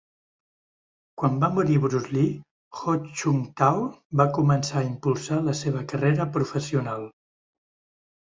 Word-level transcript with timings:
Quan 1.23 1.35
va 1.41 1.49
morir 1.57 1.75
Bruce 1.81 2.09
Lee, 2.15 2.29
Ho 2.79 2.95
Chung-tao 3.19 3.83
va 4.21 4.27
començar 4.37 4.79
a 4.81 4.85
impulsar 4.87 5.37
la 5.49 5.55
seva 5.61 5.83
carrera 5.93 6.27
professional. 6.39 7.05